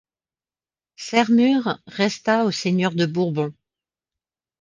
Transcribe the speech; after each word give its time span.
Sermur 0.95 1.79
resta 1.85 2.45
au 2.45 2.49
Seigneur 2.49 2.95
de 2.95 3.05
Bourbon. 3.05 3.53